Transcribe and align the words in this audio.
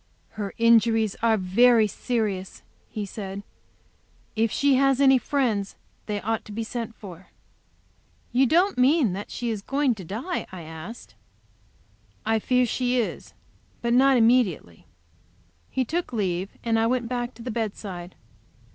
"Her 0.29 0.51
injuries 0.57 1.15
are 1.21 1.37
very 1.37 1.85
serious," 1.85 2.63
he 2.89 3.05
said. 3.05 3.43
"If 4.35 4.51
she 4.51 4.73
has 4.73 4.99
any 4.99 5.19
friends, 5.19 5.75
they 6.07 6.19
ought 6.21 6.43
to 6.45 6.51
be 6.51 6.63
sent 6.63 6.95
for." 6.95 7.27
"You 8.31 8.47
don't 8.47 8.79
mean 8.79 9.13
that 9.13 9.29
she 9.29 9.51
is 9.51 9.61
going 9.61 9.93
to 9.93 10.03
die?" 10.03 10.47
I 10.51 10.63
asked. 10.63 11.13
"I 12.25 12.39
fear 12.39 12.65
she 12.65 12.99
is. 12.99 13.35
But 13.83 13.93
not 13.93 14.17
immediately." 14.17 14.87
He 15.69 15.85
took 15.85 16.11
leave, 16.11 16.49
and 16.63 16.79
I 16.79 16.87
went 16.87 17.07
back 17.07 17.35
to 17.35 17.43
the 17.43 17.51
bedside. 17.51 18.15